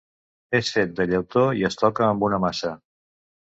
És 0.59 0.71
fet 0.77 0.95
de 1.01 1.07
llautó 1.11 1.45
i 1.61 1.67
es 1.71 1.79
toca 1.85 2.07
amb 2.11 2.29
una 2.31 2.43
maça. 2.49 2.77